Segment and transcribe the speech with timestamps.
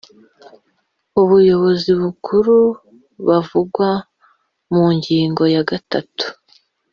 [1.21, 2.55] ubuyobozi bukuru
[3.27, 3.89] bavugwa
[4.73, 6.25] mu ngingo ya gatatu